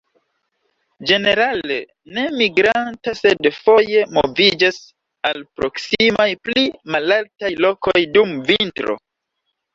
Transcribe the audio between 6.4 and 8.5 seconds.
pli malaltaj lokoj dum